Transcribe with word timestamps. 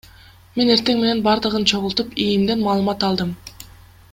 Мен 0.61 0.71
эртең 0.75 0.97
менен 1.03 1.21
бардыгын 1.27 1.67
чогултуп, 1.73 2.17
ИИМден 2.25 2.65
маалымат 2.69 3.07
алдым. 3.11 3.37